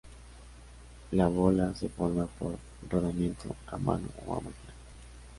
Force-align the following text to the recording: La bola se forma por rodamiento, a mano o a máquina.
La 1.11 1.27
bola 1.27 1.75
se 1.75 1.87
forma 1.87 2.25
por 2.25 2.57
rodamiento, 2.89 3.55
a 3.67 3.77
mano 3.77 4.07
o 4.25 4.31
a 4.33 4.37
máquina. 4.37 4.73